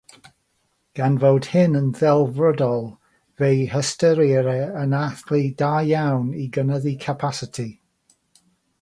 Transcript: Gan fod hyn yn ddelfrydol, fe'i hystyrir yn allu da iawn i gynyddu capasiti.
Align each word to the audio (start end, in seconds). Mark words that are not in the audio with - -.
Gan 0.99 1.17
fod 1.23 1.45
hyn 1.49 1.79
yn 1.79 1.91
ddelfrydol, 1.97 2.81
fe'i 3.43 3.69
hystyrir 3.75 4.51
yn 4.55 4.99
allu 5.03 5.45
da 5.63 5.73
iawn 5.93 6.35
i 6.47 6.51
gynyddu 6.59 6.99
capasiti. 7.09 7.69